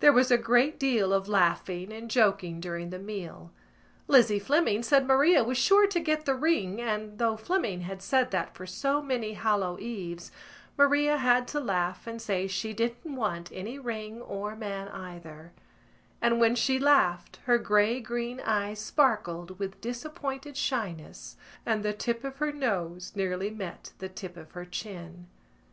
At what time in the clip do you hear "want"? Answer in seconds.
13.14-13.52